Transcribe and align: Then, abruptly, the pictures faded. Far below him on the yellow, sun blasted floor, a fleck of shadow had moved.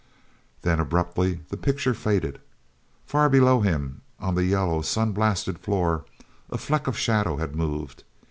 Then, 0.63 0.79
abruptly, 0.79 1.41
the 1.49 1.57
pictures 1.57 1.95
faded. 1.95 2.41
Far 3.05 3.29
below 3.29 3.59
him 3.61 4.01
on 4.19 4.33
the 4.33 4.43
yellow, 4.45 4.81
sun 4.81 5.11
blasted 5.11 5.59
floor, 5.59 6.05
a 6.49 6.57
fleck 6.57 6.87
of 6.87 6.97
shadow 6.97 7.37
had 7.37 7.55
moved. 7.55 8.03